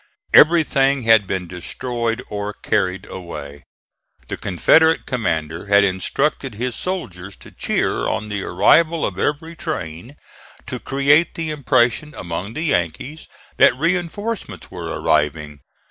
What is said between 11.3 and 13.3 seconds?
the impression among the Yankees